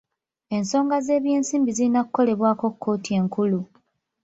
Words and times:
Ensonga 0.55 0.95
z'ebyensimbi 1.05 1.71
zirina 1.77 2.01
kukolebwako 2.05 2.65
kkooti 2.73 3.09
enkulu. 3.19 3.59